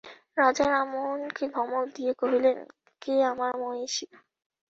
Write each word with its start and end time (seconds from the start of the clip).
রাজা 0.37 0.65
রামমোহনকে 0.65 1.43
ধমক 1.47 1.85
দিয়া 1.95 2.13
কহিলেন, 2.13 2.57
কে 3.01 3.13
আমার 3.31 3.51
মহিষী? 3.61 4.05